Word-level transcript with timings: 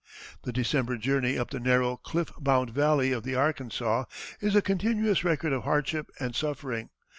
The 0.41 0.51
December 0.51 0.97
journey 0.97 1.37
up 1.37 1.51
the 1.51 1.59
narrow, 1.59 1.95
cliff 1.95 2.31
bound 2.39 2.71
valley 2.71 3.11
of 3.11 3.21
the 3.21 3.35
Arkansas 3.35 4.05
is 4.39 4.55
a 4.55 4.61
continuous 4.63 5.23
record 5.23 5.53
of 5.53 5.61
hardship 5.63 6.09
and 6.19 6.35
suffering. 6.35 6.89